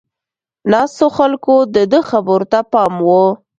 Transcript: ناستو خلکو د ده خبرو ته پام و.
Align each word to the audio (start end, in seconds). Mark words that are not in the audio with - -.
ناستو 0.71 1.07
خلکو 1.17 1.55
د 1.75 1.77
ده 1.91 1.99
خبرو 2.09 2.47
ته 2.51 2.59
پام 2.73 2.93
و. 3.05 3.09